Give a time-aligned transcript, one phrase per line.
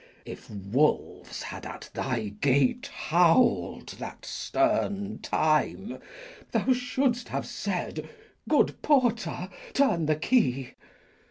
[0.25, 5.99] If wolves had at thy gate howl'd that stern time,
[6.51, 8.09] Thou shouldst have said,
[8.49, 10.73] 'Good porter, turn the key.'